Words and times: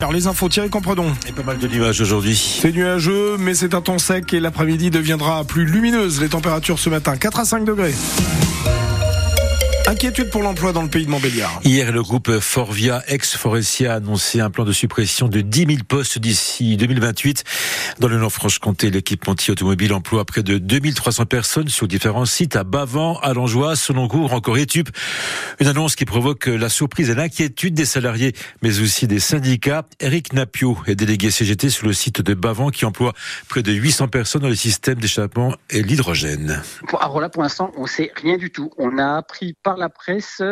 Alors 0.00 0.12
les 0.12 0.28
infos, 0.28 0.48
Thierry 0.48 0.70
Compredon. 0.70 1.12
Et 1.26 1.32
pas 1.32 1.42
mal 1.42 1.58
de 1.58 1.66
nuages 1.66 2.00
aujourd'hui. 2.00 2.36
C'est 2.36 2.70
nuageux, 2.70 3.36
mais 3.36 3.52
c'est 3.52 3.74
un 3.74 3.80
temps 3.80 3.98
sec 3.98 4.32
et 4.32 4.38
l'après-midi 4.38 4.90
deviendra 4.90 5.42
plus 5.42 5.64
lumineuse. 5.64 6.20
Les 6.20 6.28
températures 6.28 6.78
ce 6.78 6.88
matin, 6.88 7.16
4 7.16 7.40
à 7.40 7.44
5 7.44 7.64
degrés. 7.64 7.94
Inquiétude 9.88 10.28
pour 10.28 10.42
l'emploi 10.42 10.74
dans 10.74 10.82
le 10.82 10.90
pays 10.90 11.06
de 11.06 11.10
Montbéliard. 11.10 11.60
Hier, 11.64 11.92
le 11.92 12.02
groupe 12.02 12.40
Forvia 12.40 13.02
ex-Forestia 13.08 13.94
a 13.94 13.96
annoncé 13.96 14.38
un 14.38 14.50
plan 14.50 14.66
de 14.66 14.72
suppression 14.72 15.28
de 15.28 15.40
10 15.40 15.60
000 15.60 15.78
postes 15.88 16.18
d'ici 16.18 16.76
2028. 16.76 17.42
Dans 17.98 18.08
le 18.08 18.18
Nord-Franche-Comté, 18.18 18.90
l'équipementier 18.90 19.52
automobile 19.52 19.94
emploie 19.94 20.26
près 20.26 20.42
de 20.42 20.58
2300 20.58 21.24
personnes 21.24 21.68
sur 21.68 21.88
différents 21.88 22.26
sites 22.26 22.54
à 22.54 22.64
Bavant, 22.64 23.18
à 23.20 23.32
Langeois, 23.32 23.76
Sononcourt, 23.76 24.34
encore 24.34 24.58
Étup. 24.58 24.90
Une 25.58 25.68
annonce 25.68 25.96
qui 25.96 26.04
provoque 26.04 26.48
la 26.48 26.68
surprise 26.68 27.08
et 27.08 27.14
l'inquiétude 27.14 27.72
des 27.72 27.86
salariés, 27.86 28.34
mais 28.60 28.80
aussi 28.80 29.06
des 29.06 29.20
syndicats. 29.20 29.86
Eric 30.00 30.34
Napio 30.34 30.76
est 30.86 30.96
délégué 30.96 31.30
CGT 31.30 31.70
sur 31.70 31.86
le 31.86 31.94
site 31.94 32.20
de 32.20 32.34
Bavant 32.34 32.68
qui 32.68 32.84
emploie 32.84 33.14
près 33.48 33.62
de 33.62 33.72
800 33.72 34.08
personnes 34.08 34.42
dans 34.42 34.48
les 34.48 34.54
systèmes 34.54 34.98
d'échappement 34.98 35.54
et 35.70 35.82
l'hydrogène. 35.82 36.60
Alors 37.00 37.22
là, 37.22 37.30
pour 37.30 37.42
l'instant, 37.42 37.72
on 37.78 37.86
sait 37.86 38.12
rien 38.16 38.36
du 38.36 38.50
tout. 38.50 38.70
On 38.76 38.98
a 38.98 39.16
appris 39.16 39.54
par 39.62 39.77
la 39.78 39.88
presse 39.88 40.42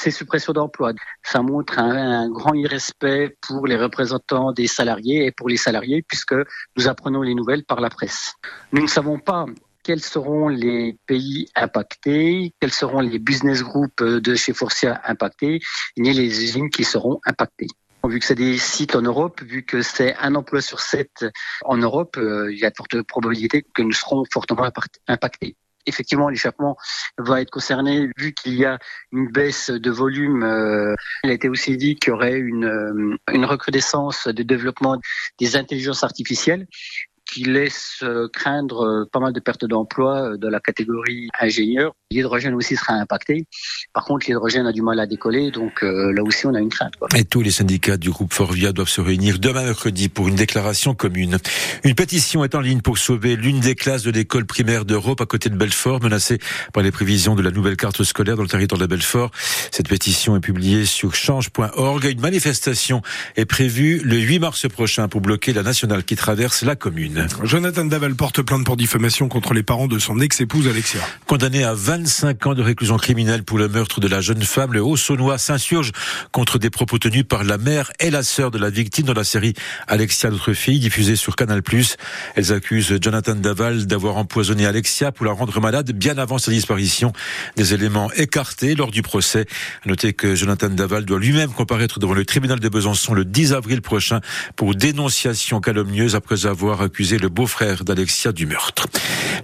ces 0.00 0.10
suppressions 0.10 0.52
d'emplois. 0.52 0.92
Ça 1.22 1.42
montre 1.42 1.78
un, 1.78 2.28
grand 2.28 2.54
irrespect 2.54 3.36
pour 3.40 3.66
les 3.66 3.76
représentants 3.76 4.52
des 4.52 4.66
salariés 4.66 5.26
et 5.26 5.32
pour 5.32 5.48
les 5.48 5.56
salariés 5.56 6.02
puisque 6.06 6.34
nous 6.76 6.88
apprenons 6.88 7.22
les 7.22 7.34
nouvelles 7.34 7.64
par 7.64 7.80
la 7.80 7.90
presse. 7.90 8.34
Nous 8.72 8.82
ne 8.82 8.88
savons 8.88 9.18
pas 9.18 9.46
quels 9.82 10.00
seront 10.00 10.48
les 10.48 10.98
pays 11.06 11.46
impactés, 11.54 12.52
quels 12.60 12.72
seront 12.72 13.00
les 13.00 13.18
business 13.18 13.62
groups 13.62 14.02
de 14.02 14.34
chez 14.34 14.54
Forcia 14.54 15.00
impactés, 15.04 15.60
ni 15.98 16.12
les 16.12 16.42
usines 16.42 16.70
qui 16.70 16.84
seront 16.84 17.20
impactées. 17.26 17.68
Vu 18.06 18.18
que 18.18 18.26
c'est 18.26 18.34
des 18.34 18.58
sites 18.58 18.96
en 18.96 19.02
Europe, 19.02 19.40
vu 19.42 19.64
que 19.64 19.80
c'est 19.82 20.14
un 20.16 20.34
emploi 20.34 20.60
sur 20.60 20.80
sept 20.80 21.24
en 21.64 21.76
Europe, 21.78 22.16
euh, 22.18 22.52
il 22.52 22.58
y 22.58 22.64
a 22.64 22.70
de 22.70 22.74
fortes 22.76 23.00
probabilités 23.02 23.62
que 23.62 23.82
nous 23.82 23.92
serons 23.92 24.24
fortement 24.30 24.68
impactés 25.06 25.56
effectivement, 25.86 26.28
l'échappement 26.28 26.76
va 27.18 27.40
être 27.40 27.50
concerné 27.50 28.08
vu 28.16 28.32
qu'il 28.32 28.54
y 28.54 28.64
a 28.64 28.78
une 29.12 29.30
baisse 29.30 29.70
de 29.70 29.90
volume. 29.90 30.42
Euh, 30.42 30.94
il 31.24 31.30
a 31.30 31.32
été 31.32 31.48
aussi 31.48 31.76
dit 31.76 31.96
qu'il 31.96 32.10
y 32.10 32.12
aurait 32.12 32.38
une, 32.38 32.64
euh, 32.64 33.16
une 33.32 33.44
recrudescence 33.44 34.28
de 34.28 34.42
développement 34.42 34.98
des 35.38 35.56
intelligences 35.56 36.04
artificielles 36.04 36.66
qui 37.26 37.44
laisse 37.44 38.00
euh, 38.02 38.28
craindre 38.32 39.08
pas 39.10 39.20
mal 39.20 39.32
de 39.32 39.40
pertes 39.40 39.64
d'emplois 39.64 40.36
de 40.36 40.48
la 40.48 40.60
catégorie 40.60 41.28
ingénieur. 41.40 41.94
L'hydrogène 42.14 42.54
aussi 42.54 42.76
sera 42.76 42.94
impacté. 42.94 43.46
Par 43.92 44.04
contre, 44.04 44.26
l'hydrogène 44.26 44.66
a 44.66 44.72
du 44.72 44.82
mal 44.82 45.00
à 45.00 45.06
décoller, 45.06 45.50
donc 45.50 45.82
là 45.82 46.22
aussi 46.22 46.46
on 46.46 46.54
a 46.54 46.60
une 46.60 46.68
crainte. 46.68 46.96
Quoi. 46.96 47.08
Et 47.16 47.24
tous 47.24 47.42
les 47.42 47.50
syndicats 47.50 47.96
du 47.96 48.10
groupe 48.10 48.32
Forvia 48.32 48.72
doivent 48.72 48.88
se 48.88 49.00
réunir 49.00 49.38
demain 49.38 49.64
mercredi 49.64 50.08
pour 50.08 50.28
une 50.28 50.36
déclaration 50.36 50.94
commune. 50.94 51.38
Une 51.82 51.94
pétition 51.94 52.44
est 52.44 52.54
en 52.54 52.60
ligne 52.60 52.80
pour 52.80 52.98
sauver 52.98 53.36
l'une 53.36 53.60
des 53.60 53.74
classes 53.74 54.02
de 54.02 54.10
l'école 54.10 54.46
primaire 54.46 54.84
d'Europe 54.84 55.20
à 55.20 55.26
côté 55.26 55.48
de 55.48 55.56
Belfort, 55.56 56.02
menacée 56.02 56.38
par 56.72 56.82
les 56.82 56.90
prévisions 56.90 57.34
de 57.34 57.42
la 57.42 57.50
nouvelle 57.50 57.76
carte 57.76 58.02
scolaire 58.04 58.36
dans 58.36 58.42
le 58.42 58.48
territoire 58.48 58.80
de 58.80 58.86
Belfort. 58.86 59.30
Cette 59.70 59.88
pétition 59.88 60.36
est 60.36 60.40
publiée 60.40 60.84
sur 60.86 61.14
change.org. 61.14 62.04
Une 62.04 62.20
manifestation 62.20 63.02
est 63.36 63.44
prévue 63.44 64.00
le 64.04 64.16
8 64.16 64.38
mars 64.38 64.68
prochain 64.68 65.08
pour 65.08 65.20
bloquer 65.20 65.52
la 65.52 65.62
nationale 65.62 66.04
qui 66.04 66.16
traverse 66.16 66.62
la 66.62 66.76
commune. 66.76 67.26
Jonathan 67.42 67.84
Daval 67.84 68.14
porte 68.14 68.42
plainte 68.42 68.64
pour 68.64 68.76
diffamation 68.76 69.28
contre 69.28 69.54
les 69.54 69.62
parents 69.62 69.88
de 69.88 69.98
son 69.98 70.20
ex-épouse 70.20 70.68
Alexia. 70.68 71.00
Condamné 71.26 71.64
à 71.64 71.74
25 72.04 72.48
ans 72.48 72.54
de 72.54 72.60
réclusion 72.60 72.98
criminelle 72.98 73.44
pour 73.44 73.56
le 73.56 73.66
meurtre 73.66 73.98
de 73.98 74.08
la 74.08 74.20
jeune 74.20 74.42
femme, 74.42 74.74
le 74.74 74.82
Haut-Saunois 74.82 75.38
s'insurge 75.38 75.90
contre 76.32 76.58
des 76.58 76.68
propos 76.68 76.98
tenus 76.98 77.24
par 77.26 77.44
la 77.44 77.56
mère 77.56 77.90
et 77.98 78.10
la 78.10 78.22
sœur 78.22 78.50
de 78.50 78.58
la 78.58 78.68
victime 78.68 79.06
dans 79.06 79.14
la 79.14 79.24
série 79.24 79.54
Alexia, 79.86 80.28
notre 80.28 80.52
fille, 80.52 80.78
diffusée 80.80 81.16
sur 81.16 81.34
Canal+. 81.34 81.62
Elles 82.36 82.52
accusent 82.52 82.98
Jonathan 83.00 83.34
Daval 83.34 83.86
d'avoir 83.86 84.18
empoisonné 84.18 84.66
Alexia 84.66 85.12
pour 85.12 85.24
la 85.24 85.32
rendre 85.32 85.58
malade 85.62 85.92
bien 85.92 86.18
avant 86.18 86.36
sa 86.36 86.50
disparition. 86.50 87.14
Des 87.56 87.72
éléments 87.72 88.12
écartés 88.12 88.74
lors 88.74 88.90
du 88.90 89.00
procès. 89.00 89.46
Notez 89.86 90.12
que 90.12 90.34
Jonathan 90.34 90.68
Daval 90.68 91.06
doit 91.06 91.18
lui-même 91.18 91.54
comparaître 91.54 92.00
devant 92.00 92.12
le 92.12 92.26
tribunal 92.26 92.60
de 92.60 92.68
Besançon 92.68 93.14
le 93.14 93.24
10 93.24 93.54
avril 93.54 93.80
prochain 93.80 94.20
pour 94.56 94.74
dénonciation 94.74 95.62
calomnieuse 95.62 96.16
après 96.16 96.44
avoir 96.44 96.82
accusé 96.82 97.16
le 97.16 97.30
beau-frère 97.30 97.82
d'Alexia 97.82 98.32
du 98.32 98.44
meurtre. 98.44 98.88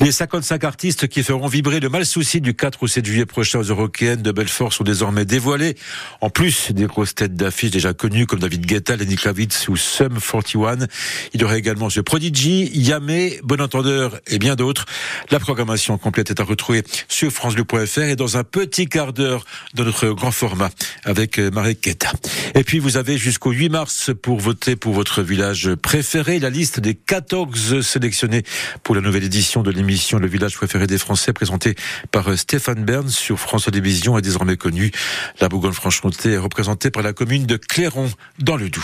Les 0.00 0.10
55 0.10 0.64
artistes 0.64 1.06
qui 1.06 1.22
feront 1.22 1.48
vibrer 1.48 1.80
le 1.80 1.90
mal 1.90 2.06
souci 2.06 2.40
du 2.46 2.54
4 2.54 2.80
ou 2.84 2.86
7 2.86 3.04
juillet 3.04 3.26
prochain 3.26 3.58
aux 3.58 3.64
Européennes 3.64 4.22
de 4.22 4.30
Belfort 4.30 4.72
sont 4.72 4.84
désormais 4.84 5.24
dévoilés. 5.24 5.74
En 6.20 6.30
plus 6.30 6.70
des 6.70 6.84
grosses 6.84 7.16
têtes 7.16 7.34
d'affiches 7.34 7.72
déjà 7.72 7.92
connues 7.92 8.24
comme 8.24 8.38
David 8.38 8.64
Guetta, 8.64 8.94
Lenny 8.94 9.16
Kravitz 9.16 9.66
ou 9.66 9.76
Sum 9.76 10.20
41, 10.20 10.86
il 11.34 11.40
y 11.40 11.44
aura 11.44 11.58
également 11.58 11.88
The 11.88 12.02
Prodigy, 12.02 12.70
Yamé, 12.72 13.40
Bon 13.42 13.60
Entendeur 13.60 14.20
et 14.28 14.38
bien 14.38 14.54
d'autres. 14.54 14.84
La 15.32 15.40
programmation 15.40 15.98
complète 15.98 16.30
est 16.30 16.40
à 16.40 16.44
retrouver 16.44 16.84
sur 17.08 17.32
francebleu.fr 17.32 18.02
et 18.02 18.14
dans 18.14 18.36
un 18.36 18.44
petit 18.44 18.86
quart 18.86 19.12
d'heure 19.12 19.44
dans 19.74 19.82
notre 19.82 20.10
grand 20.10 20.30
format 20.30 20.70
avec 21.02 21.40
Marie 21.40 21.76
Guetta. 21.82 22.12
Et 22.54 22.62
puis 22.62 22.78
vous 22.78 22.96
avez 22.96 23.18
jusqu'au 23.18 23.50
8 23.50 23.70
mars 23.70 24.10
pour 24.22 24.38
voter 24.38 24.76
pour 24.76 24.92
votre 24.92 25.20
village 25.20 25.74
préféré. 25.74 26.38
La 26.38 26.50
liste 26.50 26.78
des 26.78 26.94
14 26.94 27.80
sélectionné 27.80 28.44
pour 28.84 28.94
la 28.94 29.00
nouvelle 29.00 29.24
édition 29.24 29.64
de 29.64 29.72
l'émission 29.72 30.20
Le 30.20 30.28
village 30.28 30.54
préféré 30.54 30.86
des 30.86 30.98
Français 30.98 31.32
présentée 31.32 31.74
par 32.26 32.36
Stéphane 32.36 32.84
Bern 32.84 33.08
sur 33.08 33.38
France 33.38 33.66
Télévisions 33.66 34.18
est 34.18 34.22
désormais 34.22 34.56
connue. 34.56 34.90
La 35.40 35.48
Bourgogne-Franche-Comté 35.48 36.32
est 36.32 36.38
représentée 36.38 36.90
par 36.90 37.02
la 37.02 37.12
commune 37.12 37.46
de 37.46 37.56
Clairon 37.56 38.10
dans 38.40 38.56
le 38.56 38.68
Doubs. 38.68 38.82